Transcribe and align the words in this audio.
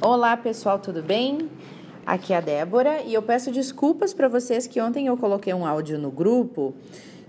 Olá 0.00 0.36
pessoal, 0.36 0.78
tudo 0.78 1.02
bem? 1.02 1.50
Aqui 2.06 2.32
é 2.32 2.36
a 2.36 2.40
Débora 2.40 3.02
e 3.02 3.14
eu 3.14 3.20
peço 3.20 3.50
desculpas 3.50 4.14
para 4.14 4.28
vocês 4.28 4.64
que 4.64 4.80
ontem 4.80 5.08
eu 5.08 5.16
coloquei 5.16 5.52
um 5.52 5.66
áudio 5.66 5.98
no 5.98 6.08
grupo 6.08 6.72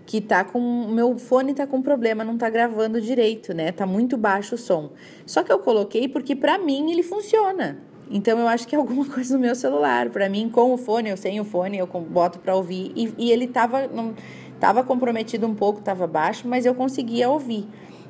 que 0.05 0.21
tá 0.21 0.43
com 0.43 0.87
meu 0.87 1.17
fone 1.17 1.55
tá 1.55 1.65
com 1.65 1.81
problema, 1.81 2.23
não 2.23 2.37
tá 2.37 2.47
gravando 2.47 3.01
direito, 3.01 3.55
né? 3.55 3.71
Tá 3.71 3.87
muito 3.87 4.15
baixo 4.17 4.53
o 4.53 4.57
som. 4.57 4.91
Só 5.25 5.41
que 5.41 5.51
eu 5.51 5.57
coloquei 5.57 6.07
porque 6.07 6.35
para 6.35 6.59
mim 6.59 6.91
ele 6.91 7.01
funciona. 7.01 7.79
Então 8.07 8.37
eu 8.37 8.47
acho 8.47 8.67
que 8.67 8.75
é 8.75 8.77
alguma 8.77 9.05
coisa 9.09 9.33
no 9.33 9.39
meu 9.39 9.55
celular. 9.55 10.11
Para 10.11 10.29
mim, 10.29 10.47
com 10.47 10.71
o 10.71 10.77
fone, 10.77 11.09
eu 11.09 11.17
sem 11.17 11.39
o 11.39 11.43
fone, 11.43 11.79
eu 11.79 11.87
boto 11.87 12.37
para 12.37 12.55
ouvir 12.55 12.91
e, 12.95 13.11
e, 13.17 13.31
ele 13.31 13.47
tava 13.47 13.87
não 13.87 14.13
tava 14.59 14.83
comprometido 14.83 15.47
um 15.47 15.55
pouco, 15.55 15.81
tava 15.81 16.05
baixo, 16.05 16.47
mas 16.47 16.67
eu 16.67 16.75
conseguia 16.75 17.29
ouvir 17.29 17.67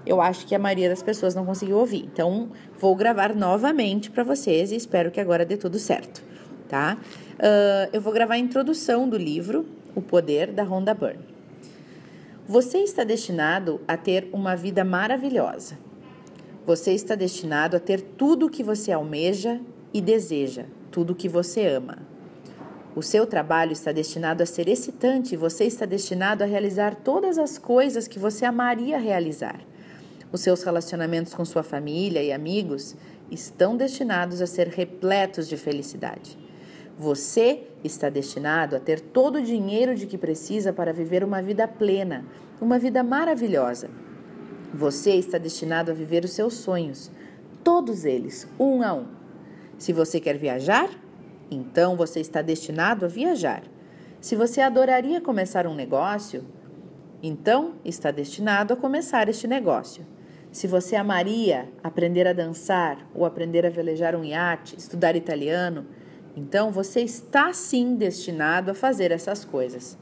eu 0.10 0.20
acho 0.20 0.48
que 0.48 0.55
a 0.55 0.60
maioria 0.60 0.89
das 0.89 1.04
pessoas 1.04 1.36
não 1.36 1.46
conseguiu 1.46 1.78
ouvir. 1.78 2.09
Então, 2.12 2.50
vou 2.80 2.96
gravar 2.96 3.36
novamente 3.36 4.09
para 4.09 4.23
vocês 4.23 4.71
e 4.71 4.76
espero 4.76 5.12
que 5.12 5.20
agora 5.20 5.46
dê 5.46 5.55
tudo 5.55 5.78
certo, 5.78 6.23
tá? 6.67 6.98
Uh, 7.36 7.90
eu 7.94 8.02
vou 8.02 8.12
gravar 8.12 8.34
a 8.34 8.40
introdução 8.40 9.08
do 9.08 9.16
livro 9.16 9.67
O 9.94 10.02
Poder 10.02 10.52
da 10.52 10.64
Rhonda 10.64 10.95
Byrne. 10.95 11.23
Você 12.48 12.80
está 12.80 13.03
destinado 13.03 13.81
a 13.88 13.95
ter 13.95 14.27
uma 14.34 14.55
vida 14.55 14.84
maravilhosa. 14.84 15.77
Você 16.66 16.91
está 16.91 17.14
destinado 17.14 17.78
a 17.78 17.80
ter 17.80 18.02
tudo 18.02 18.48
o 18.48 18.50
que 18.50 18.64
você 18.64 18.91
almeja 18.91 19.62
e 19.94 20.02
deseja, 20.02 20.66
tudo 20.89 21.14
o 21.14 21.16
que 21.16 21.30
você 21.30 21.67
ama. 21.67 22.00
O 22.95 23.03
seu 23.03 23.28
trabalho 23.28 23.73
está 23.73 23.91
destinado 23.91 24.41
a 24.41 24.45
ser 24.48 24.67
excitante 24.67 25.38
você 25.38 25.66
está 25.66 25.86
destinado 25.86 26.44
a 26.44 26.48
realizar 26.48 26.95
todas 26.95 27.38
as 27.38 27.59
coisas 27.59 28.08
que 28.08 28.17
você 28.17 28.44
amaria 28.44 28.98
realizar. 28.98 29.69
Os 30.31 30.41
seus 30.41 30.61
relacionamentos 30.61 31.33
com 31.33 31.43
sua 31.43 31.63
família 31.63 32.21
e 32.21 32.31
amigos 32.31 32.95
estão 33.31 33.75
destinados 33.75 34.41
a 34.41 34.47
ser 34.47 34.67
repletos 34.67 35.47
de 35.47 35.57
felicidade. 35.57 36.38
Você 36.97 37.63
está 37.83 38.09
destinado 38.09 38.75
a 38.75 38.80
ter 38.80 38.99
todo 38.99 39.38
o 39.38 39.41
dinheiro 39.41 39.95
de 39.95 40.05
que 40.05 40.17
precisa 40.17 40.71
para 40.71 40.94
viver 40.94 41.23
uma 41.23 41.41
vida 41.41 41.67
plena, 41.67 42.25
uma 42.61 42.77
vida 42.77 43.02
maravilhosa. 43.03 43.89
Você 44.73 45.13
está 45.13 45.38
destinado 45.38 45.89
a 45.89 45.95
viver 45.95 46.23
os 46.23 46.31
seus 46.31 46.55
sonhos, 46.55 47.09
todos 47.64 48.05
eles, 48.05 48.47
um 48.59 48.83
a 48.83 48.93
um. 48.93 49.08
Se 49.80 49.91
você 49.93 50.19
quer 50.19 50.38
viajar, 50.38 50.89
então 51.49 51.95
você 51.95 52.19
está 52.19 52.41
destinado 52.41 53.05
a 53.05 53.08
viajar. 53.08 53.64
Se 54.21 54.36
você 54.36 54.61
adoraria 54.61 55.21
começar 55.21 55.66
um 55.66 55.73
negócio, 55.73 56.45
então 57.23 57.75
está 57.83 58.11
destinado 58.11 58.73
a 58.73 58.77
começar 58.77 59.27
este 59.27 59.47
negócio. 59.47 60.05
Se 60.52 60.66
você 60.66 60.95
amaria 60.95 61.72
aprender 61.83 62.28
a 62.28 62.33
dançar 62.33 63.08
ou 63.14 63.23
aprender 63.23 63.66
a 63.66 63.69
velejar 63.69 64.16
um 64.16 64.23
iate, 64.23 64.75
estudar 64.75 65.16
italiano, 65.16 65.86
então 66.36 66.72
você 66.72 67.02
está 67.02 67.53
sim 67.53 67.95
destinado 67.95 68.72
a 68.72 68.73
fazer 68.73 69.11
essas 69.11 69.45
coisas. 69.45 69.97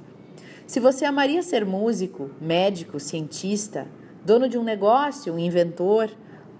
Se 0.65 0.79
você 0.79 1.03
amaria 1.03 1.41
ser 1.41 1.65
músico, 1.65 2.29
médico, 2.39 2.99
cientista, 2.99 3.87
dono 4.23 4.47
de 4.47 4.57
um 4.57 4.63
negócio, 4.63 5.33
um 5.33 5.39
inventor, 5.39 6.09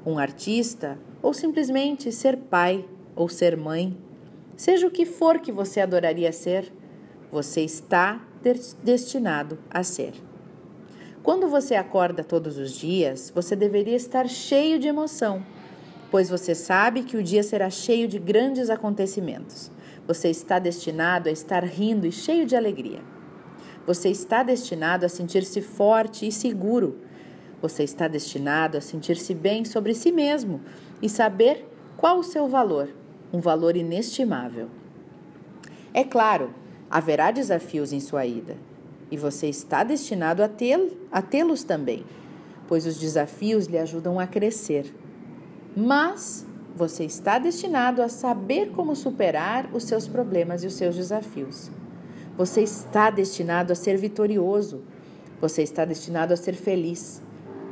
um 0.06 0.18
artista, 0.18 0.98
ou 1.22 1.34
simplesmente 1.34 2.12
ser 2.12 2.38
pai 2.38 2.86
ou 3.16 3.30
ser 3.30 3.56
mãe, 3.56 3.98
seja 4.56 4.88
o 4.88 4.92
que 4.92 5.06
for 5.06 5.40
que 5.40 5.52
você 5.52 5.80
adoraria 5.80 6.32
ser, 6.32 6.72
você 7.32 7.62
está 7.62 8.22
destinado 8.84 9.58
a 9.70 9.84
ser. 9.84 10.14
Quando 11.28 11.50
você 11.50 11.76
acorda 11.76 12.24
todos 12.24 12.58
os 12.58 12.72
dias, 12.72 13.34
você 13.36 13.54
deveria 13.54 13.98
estar 13.98 14.30
cheio 14.30 14.80
de 14.80 14.88
emoção, 14.88 15.44
pois 16.10 16.30
você 16.30 16.56
sabe 16.56 17.04
que 17.04 17.18
o 17.18 17.22
dia 17.22 17.44
será 17.44 17.70
cheio 17.70 18.08
de 18.08 18.18
grandes 18.18 18.70
acontecimentos. 18.70 19.70
Você 20.08 20.30
está 20.30 20.58
destinado 20.58 21.28
a 21.28 21.32
estar 21.34 21.66
rindo 21.66 22.08
e 22.08 22.14
cheio 22.14 22.46
de 22.46 22.56
alegria. 22.56 23.02
Você 23.86 24.08
está 24.08 24.42
destinado 24.42 25.06
a 25.06 25.10
sentir-se 25.10 25.62
forte 25.62 26.26
e 26.26 26.32
seguro. 26.32 27.02
Você 27.62 27.84
está 27.84 28.08
destinado 28.08 28.78
a 28.78 28.82
sentir-se 28.82 29.34
bem 29.34 29.66
sobre 29.66 29.94
si 29.94 30.14
mesmo 30.14 30.62
e 31.02 31.10
saber 31.10 31.68
qual 31.98 32.20
o 32.20 32.24
seu 32.24 32.48
valor, 32.48 32.88
um 33.34 33.42
valor 33.42 33.76
inestimável. 33.76 34.70
É 35.94 36.06
claro, 36.06 36.56
haverá 36.90 37.32
desafios 37.32 37.92
em 37.92 38.00
sua 38.00 38.26
ida 38.26 38.56
e 39.10 39.18
você 39.18 39.48
está 39.48 39.84
destinado 39.84 40.44
a 40.44 41.22
tê-los 41.22 41.64
também, 41.64 42.06
pois 42.68 42.86
os 42.86 42.98
desafios 42.98 43.66
lhe 43.66 43.78
ajudam 43.78 44.20
a 44.20 44.28
crescer. 44.28 44.94
Mas 45.76 46.46
você 46.76 47.06
está 47.06 47.40
destinado 47.40 48.02
a 48.02 48.10
saber 48.10 48.72
como 48.72 48.96
superar 48.96 49.70
os 49.74 49.84
seus 49.84 50.08
problemas 50.08 50.64
e 50.64 50.68
os 50.68 50.74
seus 50.74 50.96
desafios. 50.96 51.72
Você 52.38 52.62
está 52.62 53.10
destinado 53.10 53.74
a 53.74 53.76
ser 53.76 53.98
vitorioso. 53.98 54.84
Você 55.42 55.64
está 55.64 55.86
destinado 55.86 56.34
a 56.34 56.38
ser 56.38 56.54
feliz. 56.54 57.22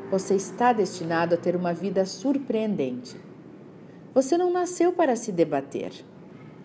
Você 0.09 0.35
está 0.35 0.73
destinado 0.73 1.35
a 1.35 1.37
ter 1.37 1.55
uma 1.55 1.73
vida 1.73 2.05
surpreendente. 2.05 3.15
Você 4.13 4.37
não 4.37 4.51
nasceu 4.51 4.91
para 4.93 5.15
se 5.15 5.31
debater. 5.31 5.91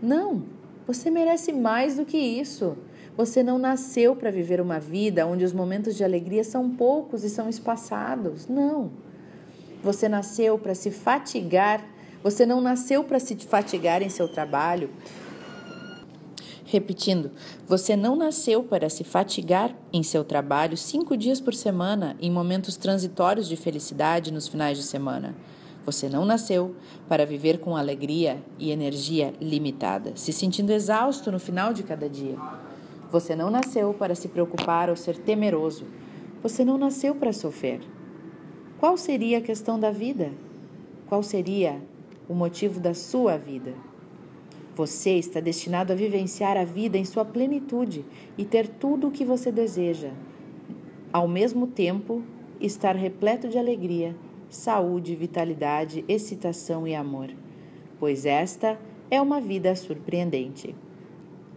Não, 0.01 0.45
você 0.87 1.11
merece 1.11 1.53
mais 1.53 1.97
do 1.97 2.07
que 2.07 2.17
isso. 2.17 2.77
Você 3.17 3.43
não 3.43 3.59
nasceu 3.59 4.17
para 4.17 4.31
viver 4.31 4.61
uma 4.61 4.79
vida 4.79 5.27
onde 5.27 5.45
os 5.45 5.53
momentos 5.53 5.97
de 5.97 6.05
alegria 6.05 6.45
são 6.45 6.71
poucos 6.71 7.25
e 7.25 7.31
são 7.31 7.49
espaçados. 7.49 8.47
Não. 8.47 8.91
Você 9.83 10.09
nasceu 10.09 10.59
para 10.59 10.75
se 10.75 10.91
fatigar. 10.91 11.85
Você 12.23 12.45
não 12.47 12.61
nasceu 12.61 13.05
para 13.05 13.19
se 13.19 13.35
fatigar 13.37 14.03
em 14.03 14.09
seu 14.09 14.29
trabalho. 14.29 14.91
Repetindo, 16.71 17.33
você 17.67 17.97
não 17.97 18.15
nasceu 18.15 18.63
para 18.63 18.89
se 18.89 19.03
fatigar 19.03 19.75
em 19.93 20.05
seu 20.05 20.23
trabalho 20.23 20.77
cinco 20.77 21.17
dias 21.17 21.41
por 21.41 21.53
semana 21.53 22.17
em 22.21 22.31
momentos 22.31 22.77
transitórios 22.77 23.49
de 23.49 23.57
felicidade 23.57 24.33
nos 24.33 24.47
finais 24.47 24.79
de 24.79 24.85
semana. 24.85 25.35
Você 25.85 26.09
não 26.09 26.25
nasceu 26.25 26.77
para 27.09 27.27
viver 27.27 27.59
com 27.59 27.77
alegria 27.77 28.41
e 28.57 28.71
energia 28.71 29.35
limitada, 29.41 30.13
se 30.15 30.33
sentindo 30.33 30.71
exausto 30.71 31.33
no 31.33 31.41
final 31.41 31.73
de 31.73 31.83
cada 31.83 32.09
dia. 32.09 32.37
Você 33.11 33.35
não 33.35 33.51
nasceu 33.51 33.93
para 33.93 34.15
se 34.15 34.29
preocupar 34.29 34.89
ou 34.89 34.95
ser 34.95 35.19
temeroso. 35.19 35.85
Você 36.45 36.65
não 36.65 36.79
nasceu 36.79 37.13
para 37.13 37.33
sofrer. 37.33 37.81
Qual 38.79 38.97
seria 38.97 39.39
a 39.39 39.43
questão 39.43 39.81
da 39.81 39.91
vida? 39.91 40.31
Qual 41.09 41.21
seria 41.21 41.83
o 42.29 42.35
motivo 42.35 42.79
da 42.79 42.95
sua 42.95 43.37
vida? 43.37 43.75
Você 44.77 45.11
está 45.11 45.41
destinado 45.41 45.93
a 45.93 45.97
vivenciar 45.97 46.57
a 46.57 46.63
vida 46.65 46.97
em 46.97 47.05
sua 47.05 47.25
plenitude 47.25 48.05
e 48.39 48.45
ter 48.45 48.69
tudo 48.69 49.09
o 49.09 49.11
que 49.11 49.25
você 49.25 49.51
deseja. 49.51 50.13
Ao 51.13 51.27
mesmo 51.27 51.67
tempo, 51.67 52.23
estar 52.61 52.95
repleto 52.95 53.49
de 53.49 53.59
alegria, 53.59 54.15
saúde, 54.49 55.17
vitalidade, 55.17 56.05
excitação 56.07 56.87
e 56.87 56.95
amor, 56.95 57.31
pois 57.99 58.25
esta 58.25 58.79
é 59.11 59.21
uma 59.21 59.41
vida 59.41 59.75
surpreendente 59.75 60.77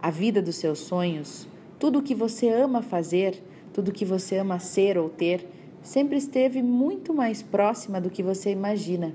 a 0.04 0.10
vida 0.10 0.42
dos 0.42 0.56
seus 0.56 0.80
sonhos, 0.80 1.48
tudo 1.78 2.00
o 2.00 2.02
que 2.02 2.14
você 2.14 2.50
ama 2.50 2.82
fazer, 2.82 3.42
tudo 3.72 3.88
o 3.88 3.92
que 3.92 4.04
você 4.04 4.36
ama 4.36 4.58
ser 4.58 4.98
ou 4.98 5.08
ter, 5.08 5.48
sempre 5.80 6.18
esteve 6.18 6.62
muito 6.62 7.14
mais 7.14 7.42
próxima 7.42 7.98
do 7.98 8.10
que 8.10 8.22
você 8.22 8.50
imagina, 8.50 9.14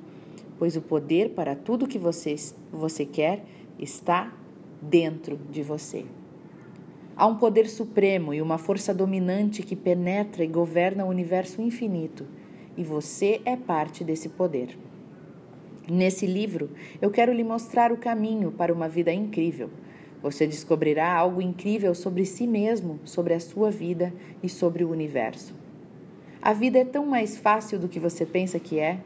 pois 0.58 0.76
o 0.76 0.82
poder 0.82 1.30
para 1.36 1.56
tudo 1.56 1.88
que 1.88 2.00
você, 2.00 2.36
você 2.72 3.06
quer 3.06 3.46
está 3.78 4.34
dentro 4.82 5.40
de 5.52 5.62
você. 5.62 6.06
Há 7.16 7.28
um 7.28 7.36
poder 7.36 7.70
supremo 7.70 8.34
e 8.34 8.42
uma 8.42 8.58
força 8.58 8.92
dominante 8.92 9.62
que 9.62 9.76
penetra 9.76 10.44
e 10.44 10.48
governa 10.48 11.06
o 11.06 11.10
universo 11.10 11.62
infinito, 11.62 12.26
e 12.76 12.84
você 12.84 13.42
é 13.46 13.56
parte 13.56 14.04
desse 14.04 14.30
poder. 14.30 14.76
Nesse 15.88 16.26
livro, 16.26 16.72
eu 17.00 17.12
quero 17.12 17.32
lhe 17.32 17.44
mostrar 17.44 17.92
o 17.92 17.98
caminho 17.98 18.52
para 18.52 18.74
uma 18.74 18.90
vida 18.90 19.14
incrível 19.14 19.70
você 20.22 20.46
descobrirá 20.46 21.14
algo 21.14 21.42
incrível 21.42 21.96
sobre 21.96 22.26
si 22.26 22.46
mesmo, 22.46 23.00
sobre 23.06 23.34
a 23.34 23.40
sua 23.40 23.72
vida 23.72 24.14
e 24.44 24.50
sobre 24.50 24.84
o 24.84 24.92
universo. 24.92 25.56
A 26.42 26.54
vida 26.54 26.80
é 26.80 26.86
tão 26.86 27.06
mais 27.06 27.38
fácil 27.38 27.80
do 27.80 27.88
que 27.88 28.00
você 28.00 28.26
pensa 28.26 28.60
que 28.60 28.80
é, 28.80 29.00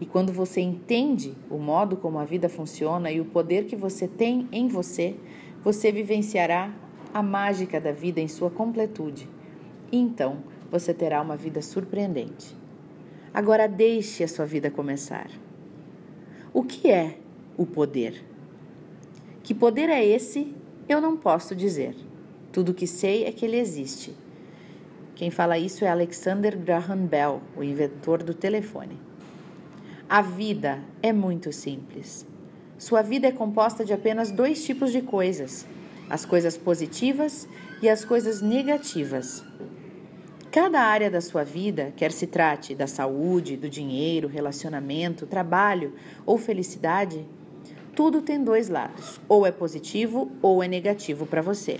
e 0.00 0.06
quando 0.06 0.32
você 0.32 0.60
entende 0.60 1.34
o 1.50 1.58
modo 1.58 1.96
como 1.96 2.18
a 2.18 2.24
vida 2.24 2.48
funciona 2.48 3.10
e 3.10 3.20
o 3.20 3.24
poder 3.24 3.66
que 3.66 3.76
você 3.76 4.08
tem 4.08 4.48
em 4.50 4.66
você, 4.66 5.14
você 5.62 5.92
vivenciará 5.92 6.72
a 7.12 7.22
mágica 7.22 7.80
da 7.80 7.92
vida 7.92 8.20
em 8.20 8.28
sua 8.28 8.50
completude. 8.50 9.28
E 9.92 9.98
então 9.98 10.38
você 10.70 10.94
terá 10.94 11.20
uma 11.20 11.36
vida 11.36 11.60
surpreendente. 11.60 12.56
Agora 13.34 13.68
deixe 13.68 14.24
a 14.24 14.28
sua 14.28 14.46
vida 14.46 14.70
começar. 14.70 15.30
O 16.52 16.62
que 16.62 16.90
é 16.90 17.18
o 17.56 17.66
poder? 17.66 18.29
Que 19.50 19.54
poder 19.54 19.88
é 19.88 20.06
esse? 20.06 20.54
Eu 20.88 21.00
não 21.00 21.16
posso 21.16 21.56
dizer. 21.56 21.96
Tudo 22.52 22.72
que 22.72 22.86
sei 22.86 23.24
é 23.24 23.32
que 23.32 23.44
ele 23.44 23.58
existe. 23.58 24.14
Quem 25.16 25.28
fala 25.28 25.58
isso 25.58 25.84
é 25.84 25.88
Alexander 25.88 26.56
Graham 26.56 26.98
Bell, 26.98 27.42
o 27.56 27.64
inventor 27.64 28.22
do 28.22 28.32
telefone. 28.32 28.96
A 30.08 30.22
vida 30.22 30.78
é 31.02 31.12
muito 31.12 31.52
simples. 31.52 32.24
Sua 32.78 33.02
vida 33.02 33.26
é 33.26 33.32
composta 33.32 33.84
de 33.84 33.92
apenas 33.92 34.30
dois 34.30 34.64
tipos 34.64 34.92
de 34.92 35.02
coisas: 35.02 35.66
as 36.08 36.24
coisas 36.24 36.56
positivas 36.56 37.48
e 37.82 37.88
as 37.88 38.04
coisas 38.04 38.40
negativas. 38.40 39.42
Cada 40.52 40.80
área 40.80 41.10
da 41.10 41.20
sua 41.20 41.42
vida, 41.42 41.92
quer 41.96 42.12
se 42.12 42.28
trate 42.28 42.72
da 42.72 42.86
saúde, 42.86 43.56
do 43.56 43.68
dinheiro, 43.68 44.28
relacionamento, 44.28 45.26
trabalho 45.26 45.92
ou 46.24 46.38
felicidade, 46.38 47.26
tudo 48.00 48.22
tem 48.22 48.42
dois 48.42 48.70
lados: 48.70 49.20
ou 49.28 49.46
é 49.46 49.52
positivo 49.52 50.32
ou 50.40 50.62
é 50.62 50.66
negativo 50.66 51.26
para 51.26 51.42
você. 51.42 51.78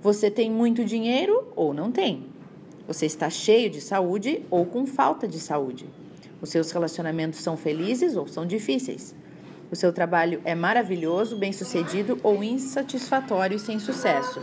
Você 0.00 0.30
tem 0.30 0.50
muito 0.50 0.82
dinheiro 0.82 1.52
ou 1.54 1.74
não 1.74 1.92
tem. 1.92 2.24
Você 2.88 3.04
está 3.04 3.28
cheio 3.28 3.68
de 3.68 3.82
saúde 3.82 4.42
ou 4.48 4.64
com 4.64 4.86
falta 4.86 5.28
de 5.28 5.38
saúde. 5.38 5.86
Os 6.40 6.48
seus 6.48 6.70
relacionamentos 6.70 7.40
são 7.40 7.54
felizes 7.54 8.16
ou 8.16 8.26
são 8.26 8.46
difíceis. 8.46 9.14
O 9.70 9.76
seu 9.76 9.92
trabalho 9.92 10.40
é 10.42 10.54
maravilhoso, 10.54 11.36
bem-sucedido 11.36 12.18
ou 12.22 12.42
insatisfatório 12.42 13.56
e 13.56 13.60
sem 13.60 13.78
sucesso. 13.78 14.40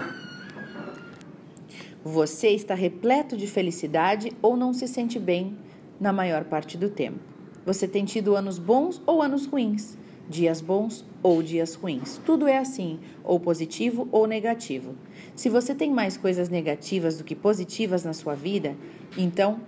Você 2.03 2.50
está 2.50 2.75
repleto 2.75 3.35
de 3.35 3.47
felicidade 3.47 4.31
ou 4.44 4.56
não 4.56 4.71
se 4.74 4.88
sente 4.88 5.18
bem 5.18 5.57
na 6.00 6.13
maior 6.13 6.44
parte 6.44 6.77
do 6.77 6.88
tempo. 6.88 7.18
Você 7.65 7.88
tem 7.88 8.06
tido 8.06 8.35
anos 8.35 8.59
bons 8.59 9.01
ou 9.07 9.24
anos 9.24 9.47
ruins, 9.47 9.97
dias 10.29 10.62
bons 10.62 11.06
ou 11.24 11.41
dias 11.41 11.75
ruins. 11.75 12.19
Tudo 12.25 12.47
é 12.47 12.57
assim, 12.57 13.00
ou 13.24 13.39
positivo 13.39 14.07
ou 14.12 14.27
negativo. 14.27 14.95
Se 15.35 15.50
você 15.50 15.74
tem 15.74 15.91
mais 15.91 16.18
coisas 16.18 16.50
negativas 16.50 17.18
do 17.18 17.24
que 17.24 17.35
positivas 17.35 18.03
na 18.03 18.13
sua 18.13 18.35
vida, 18.35 18.75
então 19.18 19.59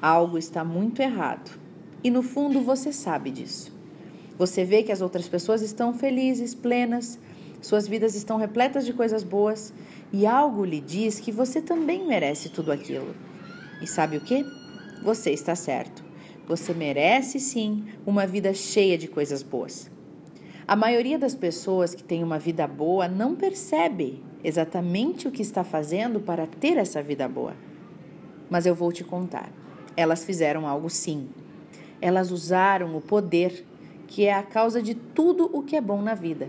algo 0.00 0.38
está 0.38 0.64
muito 0.64 1.00
errado. 1.00 1.58
E 2.02 2.10
no 2.10 2.22
fundo 2.22 2.60
você 2.60 2.92
sabe 2.92 3.30
disso. 3.30 3.72
Você 4.38 4.64
vê 4.64 4.82
que 4.82 4.92
as 4.92 5.02
outras 5.02 5.28
pessoas 5.28 5.60
estão 5.60 5.92
felizes, 5.92 6.54
plenas, 6.54 7.18
suas 7.60 7.86
vidas 7.86 8.14
estão 8.14 8.38
repletas 8.38 8.86
de 8.86 8.92
coisas 8.92 9.22
boas 9.22 9.72
e 10.12 10.26
algo 10.26 10.64
lhe 10.64 10.80
diz 10.80 11.20
que 11.20 11.30
você 11.30 11.60
também 11.60 12.06
merece 12.06 12.48
tudo 12.48 12.72
aquilo. 12.72 13.14
E 13.82 13.86
sabe 13.86 14.16
o 14.16 14.20
que? 14.20 14.44
Você 15.02 15.30
está 15.30 15.54
certo. 15.54 16.02
Você 16.48 16.72
merece 16.72 17.38
sim 17.38 17.84
uma 18.06 18.26
vida 18.26 18.52
cheia 18.54 18.96
de 18.96 19.06
coisas 19.06 19.42
boas. 19.42 19.90
A 20.70 20.76
maioria 20.76 21.18
das 21.18 21.34
pessoas 21.34 21.94
que 21.94 22.02
tem 22.04 22.22
uma 22.22 22.38
vida 22.38 22.64
boa 22.66 23.08
não 23.08 23.34
percebe 23.34 24.22
exatamente 24.44 25.26
o 25.26 25.30
que 25.30 25.42
está 25.42 25.64
fazendo 25.64 26.20
para 26.20 26.46
ter 26.46 26.78
essa 26.78 27.02
vida 27.02 27.28
boa. 27.28 27.54
Mas 28.48 28.66
eu 28.66 28.74
vou 28.74 28.92
te 28.92 29.02
contar. 29.02 29.50
Elas 29.96 30.24
fizeram 30.24 30.68
algo 30.68 30.88
sim. 30.88 31.28
Elas 32.00 32.30
usaram 32.30 32.96
o 32.96 33.00
poder, 33.00 33.66
que 34.06 34.26
é 34.26 34.32
a 34.32 34.44
causa 34.44 34.80
de 34.80 34.94
tudo 34.94 35.50
o 35.52 35.62
que 35.62 35.74
é 35.74 35.80
bom 35.80 36.00
na 36.00 36.14
vida 36.14 36.48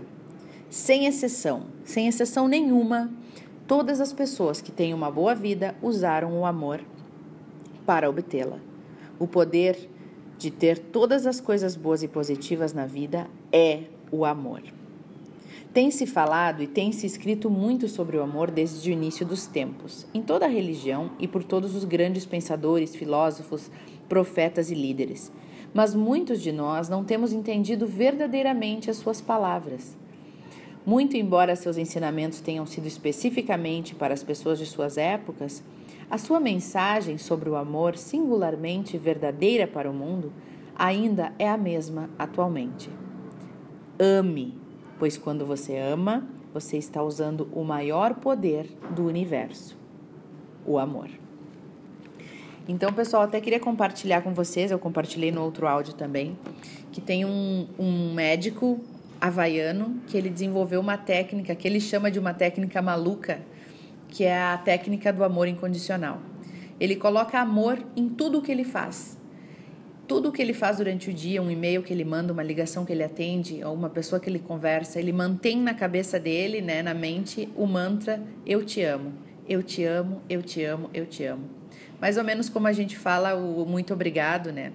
sem 0.72 1.04
exceção, 1.04 1.64
sem 1.84 2.08
exceção 2.08 2.48
nenhuma, 2.48 3.12
todas 3.66 4.00
as 4.00 4.10
pessoas 4.10 4.62
que 4.62 4.72
têm 4.72 4.94
uma 4.94 5.10
boa 5.10 5.34
vida 5.34 5.76
usaram 5.82 6.40
o 6.40 6.46
amor 6.46 6.80
para 7.84 8.08
obtê-la. 8.08 8.58
O 9.18 9.26
poder 9.26 9.90
de 10.38 10.50
ter 10.50 10.78
todas 10.78 11.26
as 11.26 11.42
coisas 11.42 11.76
boas 11.76 12.02
e 12.02 12.08
positivas 12.08 12.72
na 12.72 12.86
vida 12.86 13.28
é 13.52 13.82
o 14.12 14.24
amor. 14.24 14.62
Tem 15.72 15.90
se 15.90 16.06
falado 16.06 16.62
e 16.62 16.66
tem 16.66 16.92
se 16.92 17.06
escrito 17.06 17.48
muito 17.48 17.88
sobre 17.88 18.18
o 18.18 18.22
amor 18.22 18.50
desde 18.50 18.90
o 18.90 18.92
início 18.92 19.24
dos 19.24 19.46
tempos, 19.46 20.06
em 20.12 20.20
toda 20.20 20.44
a 20.44 20.48
religião 20.48 21.12
e 21.18 21.26
por 21.26 21.42
todos 21.42 21.74
os 21.74 21.84
grandes 21.84 22.26
pensadores, 22.26 22.94
filósofos, 22.94 23.70
profetas 24.06 24.70
e 24.70 24.74
líderes. 24.74 25.32
Mas 25.72 25.94
muitos 25.94 26.42
de 26.42 26.52
nós 26.52 26.90
não 26.90 27.02
temos 27.02 27.32
entendido 27.32 27.86
verdadeiramente 27.86 28.90
as 28.90 28.98
suas 28.98 29.22
palavras. 29.22 29.96
Muito 30.84 31.16
embora 31.16 31.56
seus 31.56 31.78
ensinamentos 31.78 32.42
tenham 32.42 32.66
sido 32.66 32.86
especificamente 32.86 33.94
para 33.94 34.12
as 34.12 34.22
pessoas 34.22 34.58
de 34.58 34.66
suas 34.66 34.98
épocas, 34.98 35.64
a 36.10 36.18
sua 36.18 36.38
mensagem 36.38 37.16
sobre 37.16 37.48
o 37.48 37.56
amor 37.56 37.96
singularmente 37.96 38.98
verdadeira 38.98 39.66
para 39.66 39.90
o 39.90 39.94
mundo 39.94 40.30
ainda 40.76 41.32
é 41.38 41.48
a 41.48 41.56
mesma 41.56 42.10
atualmente. 42.18 42.90
Ame, 44.04 44.52
pois 44.98 45.16
quando 45.16 45.46
você 45.46 45.78
ama, 45.78 46.26
você 46.52 46.76
está 46.76 47.00
usando 47.00 47.48
o 47.52 47.62
maior 47.62 48.14
poder 48.14 48.66
do 48.90 49.06
universo, 49.06 49.78
o 50.66 50.76
amor. 50.76 51.08
Então, 52.66 52.92
pessoal, 52.92 53.22
até 53.22 53.40
queria 53.40 53.60
compartilhar 53.60 54.20
com 54.22 54.34
vocês, 54.34 54.72
eu 54.72 54.78
compartilhei 54.80 55.30
no 55.30 55.40
outro 55.40 55.68
áudio 55.68 55.94
também, 55.94 56.36
que 56.90 57.00
tem 57.00 57.24
um, 57.24 57.68
um 57.78 58.12
médico 58.12 58.80
havaiano 59.20 60.00
que 60.08 60.16
ele 60.16 60.30
desenvolveu 60.30 60.80
uma 60.80 60.98
técnica 60.98 61.54
que 61.54 61.68
ele 61.68 61.78
chama 61.78 62.10
de 62.10 62.18
uma 62.18 62.34
técnica 62.34 62.82
maluca, 62.82 63.40
que 64.08 64.24
é 64.24 64.36
a 64.36 64.58
técnica 64.58 65.12
do 65.12 65.22
amor 65.22 65.46
incondicional. 65.46 66.18
Ele 66.80 66.96
coloca 66.96 67.38
amor 67.38 67.78
em 67.94 68.08
tudo 68.08 68.38
o 68.38 68.42
que 68.42 68.50
ele 68.50 68.64
faz. 68.64 69.16
Tudo 70.06 70.28
o 70.28 70.32
que 70.32 70.42
ele 70.42 70.52
faz 70.52 70.78
durante 70.78 71.10
o 71.10 71.12
dia, 71.12 71.40
um 71.40 71.50
e-mail 71.50 71.82
que 71.82 71.92
ele 71.92 72.04
manda, 72.04 72.32
uma 72.32 72.42
ligação 72.42 72.84
que 72.84 72.92
ele 72.92 73.02
atende, 73.02 73.62
ou 73.64 73.72
uma 73.72 73.88
pessoa 73.88 74.20
que 74.20 74.28
ele 74.28 74.38
conversa, 74.38 74.98
ele 74.98 75.12
mantém 75.12 75.60
na 75.60 75.74
cabeça 75.74 76.18
dele, 76.18 76.60
né, 76.60 76.82
na 76.82 76.92
mente, 76.92 77.48
o 77.56 77.66
mantra 77.66 78.22
eu 78.44 78.64
te 78.64 78.82
amo, 78.82 79.12
eu 79.48 79.62
te 79.62 79.84
amo, 79.84 80.20
eu 80.28 80.42
te 80.42 80.62
amo, 80.64 80.90
eu 80.92 81.06
te 81.06 81.24
amo. 81.24 81.44
Mais 82.00 82.16
ou 82.16 82.24
menos 82.24 82.48
como 82.48 82.66
a 82.66 82.72
gente 82.72 82.98
fala 82.98 83.34
o 83.34 83.64
muito 83.64 83.94
obrigado, 83.94 84.52
né? 84.52 84.72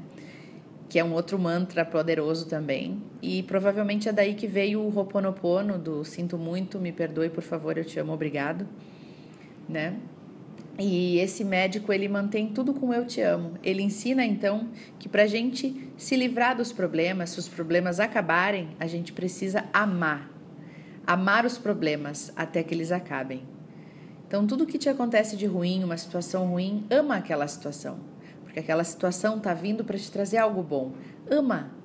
que 0.90 0.98
é 1.00 1.04
um 1.04 1.14
outro 1.14 1.38
mantra 1.38 1.84
poderoso 1.84 2.48
também. 2.48 3.02
E 3.22 3.44
provavelmente 3.44 4.08
é 4.08 4.12
daí 4.12 4.34
que 4.34 4.48
veio 4.48 4.82
o 4.82 4.96
Ho'oponopono 4.96 5.78
do 5.78 6.04
sinto 6.06 6.38
muito, 6.38 6.80
me 6.80 6.92
perdoe, 6.92 7.30
por 7.30 7.44
favor, 7.44 7.78
eu 7.78 7.84
te 7.84 8.00
amo, 8.00 8.14
obrigado, 8.14 8.68
né? 9.68 9.98
E 10.78 11.18
esse 11.18 11.44
médico 11.44 11.92
ele 11.92 12.08
mantém 12.08 12.48
tudo 12.50 12.74
com 12.74 12.94
eu 12.94 13.06
te 13.06 13.20
amo. 13.22 13.54
Ele 13.64 13.82
ensina 13.82 14.24
então 14.24 14.70
que 15.00 15.10
para 15.10 15.24
a 15.24 15.28
gente 15.28 15.90
se 15.98 16.16
livrar 16.16 16.56
dos 16.56 16.72
problemas, 16.72 17.32
se 17.32 17.40
os 17.40 17.48
problemas 17.48 18.00
acabarem, 18.00 18.70
a 18.80 18.86
gente 18.86 19.12
precisa 19.12 19.66
amar, 19.74 20.30
amar 21.06 21.46
os 21.46 21.58
problemas 21.58 22.32
até 22.36 22.62
que 22.62 22.76
eles 22.76 22.92
acabem. 22.92 23.42
Então 24.28 24.46
tudo 24.46 24.68
que 24.68 24.78
te 24.78 24.90
acontece 24.90 25.36
de 25.36 25.46
ruim, 25.48 25.84
uma 25.84 25.98
situação 25.98 26.48
ruim, 26.48 26.86
ama 26.92 27.16
aquela 27.16 27.48
situação 27.48 28.18
que 28.58 28.62
aquela 28.62 28.84
situação 28.84 29.38
está 29.38 29.54
vindo 29.54 29.86
para 29.86 30.00
te 30.00 30.12
trazer 30.12 30.38
algo 30.38 30.64
bom. 30.64 30.94
Ama. 31.30 31.77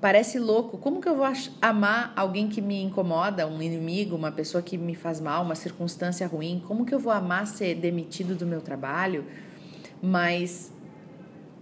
Parece 0.00 0.38
louco. 0.38 0.78
Como 0.78 1.00
que 1.00 1.08
eu 1.08 1.14
vou 1.14 1.26
amar 1.60 2.12
alguém 2.16 2.48
que 2.48 2.62
me 2.62 2.82
incomoda, 2.82 3.46
um 3.46 3.60
inimigo, 3.60 4.16
uma 4.16 4.32
pessoa 4.32 4.62
que 4.62 4.78
me 4.78 4.94
faz 4.94 5.20
mal, 5.20 5.44
uma 5.44 5.54
circunstância 5.54 6.26
ruim? 6.26 6.62
Como 6.66 6.86
que 6.86 6.94
eu 6.94 6.98
vou 6.98 7.12
amar 7.12 7.46
ser 7.46 7.74
demitido 7.74 8.34
do 8.34 8.46
meu 8.46 8.62
trabalho? 8.62 9.26
Mas 10.02 10.72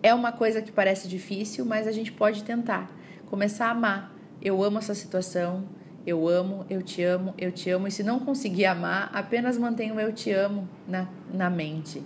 é 0.03 0.15
uma 0.15 0.31
coisa 0.31 0.63
que 0.63 0.71
parece 0.71 1.09
difícil, 1.09 1.65
mas 1.65 1.89
a 1.89 1.93
gente 1.93 2.13
pode 2.13 2.45
tentar. 2.45 2.89
Começar 3.27 3.67
a 3.67 3.71
amar. 3.71 4.15
Eu 4.41 4.63
amo 4.63 4.79
essa 4.79 4.95
situação, 4.95 5.65
eu 6.07 6.29
amo, 6.29 6.65
eu 6.71 6.81
te 6.81 7.03
amo, 7.03 7.35
eu 7.37 7.51
te 7.51 7.69
amo. 7.71 7.89
E 7.89 7.91
se 7.91 8.05
não 8.05 8.21
conseguir 8.21 8.67
amar, 8.67 9.11
apenas 9.13 9.59
mantenha 9.59 9.93
o 9.93 9.99
eu 9.99 10.13
te 10.13 10.31
amo 10.31 10.69
na, 10.87 11.09
na 11.35 11.51
mente. 11.51 12.05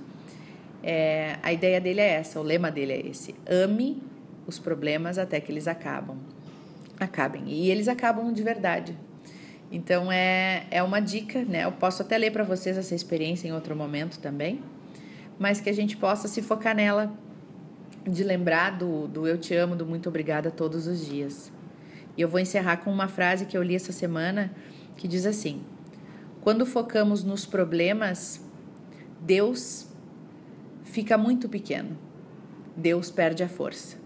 É, 0.83 1.37
a 1.43 1.53
ideia 1.53 1.79
dele 1.79 2.01
é 2.01 2.15
essa, 2.15 2.41
o 2.41 2.43
lema 2.43 2.71
dele 2.71 2.93
é 2.95 3.07
esse: 3.07 3.35
ame 3.47 4.03
os 4.47 4.59
problemas 4.59 5.19
até 5.19 5.41
que 5.41 5.51
eles 5.51 5.69
acabam, 5.69 6.17
acabem. 6.99 7.45
E 7.49 7.71
eles 7.71 7.89
acabam 7.89 8.33
de 8.33 8.43
verdade. 8.43 8.97
Então 9.71 10.13
é, 10.13 10.67
é 10.71 10.83
uma 10.83 11.01
dica, 11.01 11.45
né? 11.45 11.65
Eu 11.65 11.73
posso 11.73 12.03
até 12.03 12.19
ler 12.19 12.31
para 12.31 12.45
vocês 12.45 12.77
essa 12.77 12.95
experiência 12.95 13.49
em 13.49 13.53
outro 13.53 13.75
momento 13.75 14.19
também, 14.19 14.63
mas 15.39 15.61
que 15.61 15.71
a 15.71 15.73
gente 15.73 15.97
possa 15.97 16.29
se 16.29 16.43
focar 16.43 16.77
nela, 16.77 17.13
de 18.07 18.23
lembrar 18.23 18.77
do, 18.77 19.09
do 19.09 19.27
eu 19.27 19.39
te 19.39 19.55
amo, 19.55 19.75
do 19.75 19.87
muito 19.87 20.09
obrigada 20.09 20.51
todos 20.51 20.87
os 20.87 21.07
dias. 21.07 21.51
E 22.17 22.21
eu 22.21 22.29
vou 22.29 22.39
encerrar 22.39 22.79
com 22.79 22.93
uma 22.93 23.09
frase 23.09 23.47
que 23.47 23.57
eu 23.57 23.63
li 23.63 23.75
essa 23.75 23.93
semana 23.93 24.53
que 24.97 25.09
diz 25.09 25.25
assim: 25.25 25.63
Quando 26.43 26.67
focamos 26.67 27.25
nos 27.25 27.47
problemas, 27.47 28.45
Deus 29.21 29.89
fica 30.85 31.17
muito 31.17 31.49
pequeno. 31.49 31.97
Deus 32.77 33.11
perde 33.11 33.43
a 33.43 33.49
força. 33.49 34.02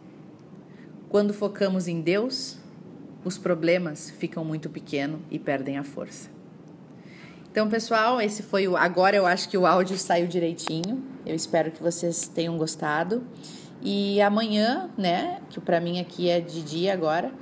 Quando 1.08 1.32
focamos 1.32 1.86
em 1.86 2.00
Deus, 2.00 2.58
os 3.24 3.38
problemas 3.38 4.10
ficam 4.10 4.44
muito 4.44 4.68
pequenos 4.68 5.20
e 5.30 5.38
perdem 5.38 5.78
a 5.78 5.84
força. 5.84 6.30
Então, 7.50 7.68
pessoal, 7.70 8.20
esse 8.20 8.42
foi 8.42 8.68
o. 8.68 8.76
Agora 8.76 9.16
eu 9.16 9.24
acho 9.24 9.48
que 9.48 9.56
o 9.56 9.64
áudio 9.64 9.96
saiu 9.96 10.26
direitinho. 10.26 11.02
Eu 11.24 11.34
espero 11.34 11.70
que 11.70 11.82
vocês 11.82 12.28
tenham 12.28 12.58
gostado. 12.58 13.22
E 13.80 14.20
amanhã, 14.20 14.90
né, 14.96 15.40
que 15.48 15.60
para 15.60 15.80
mim 15.80 16.00
aqui 16.00 16.28
é 16.28 16.40
de 16.40 16.62
dia 16.62 16.92
agora, 16.92 17.32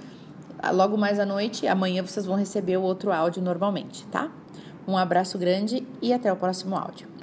logo 0.73 0.97
mais 0.97 1.18
à 1.18 1.26
noite, 1.26 1.66
amanhã 1.66 2.02
vocês 2.02 2.26
vão 2.26 2.37
receber 2.37 2.76
o 2.76 2.83
outro 2.83 3.12
áudio 3.12 3.42
normalmente, 3.42 4.06
tá? 4.06 4.30
Um 4.87 4.97
abraço 4.97 5.38
grande 5.38 5.87
e 6.02 6.12
até 6.12 6.33
o 6.33 6.37
próximo 6.37 6.76
áudio. 6.76 7.13